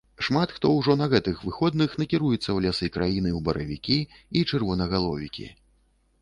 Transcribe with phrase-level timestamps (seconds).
[0.27, 3.99] Шмат хто ўжо на гэтых выходных накіруецца ў лясы краіны ў баравікі
[4.41, 5.47] і чырвонагаловікі.